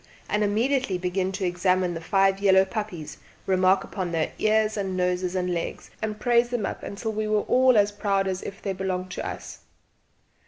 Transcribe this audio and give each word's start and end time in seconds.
and 0.27 0.43
immediately 0.43 0.97
begin 0.97 1.31
to 1.31 1.45
examine 1.45 1.93
the 1.93 2.01
five 2.01 2.39
yellow 2.39 2.65
puppies, 2.65 3.19
remark 3.45 3.83
upon 3.83 4.11
their 4.11 4.31
ears 4.39 4.75
and 4.75 4.97
noses 4.97 5.35
and 5.35 5.53
legs, 5.53 5.91
and 6.01 6.19
praise 6.19 6.49
them 6.49 6.65
up 6.65 6.81
until 6.81 7.11
we 7.11 7.27
were 7.27 7.41
all 7.41 7.77
as 7.77 7.91
proud 7.91 8.27
as 8.27 8.41
if 8.41 8.63
they 8.63 8.71
had 8.71 8.77
belonged 8.79 9.11
to 9.11 9.23
us. 9.23 9.59